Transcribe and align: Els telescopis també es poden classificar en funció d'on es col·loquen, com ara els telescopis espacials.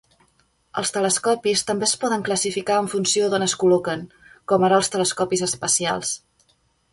Els 0.81 0.91
telescopis 0.93 1.61
també 1.67 1.85
es 1.87 1.93
poden 2.03 2.23
classificar 2.29 2.77
en 2.85 2.89
funció 2.93 3.27
d'on 3.35 3.45
es 3.49 3.55
col·loquen, 3.65 4.03
com 4.53 4.67
ara 4.71 4.81
els 4.83 4.91
telescopis 4.97 5.47
espacials. 5.51 6.17